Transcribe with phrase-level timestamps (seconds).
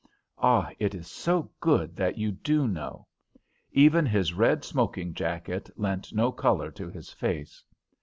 [0.39, 3.05] Ah, it is so good that you do know!
[3.71, 7.63] Even his red smoking jacket lent no colour to his face.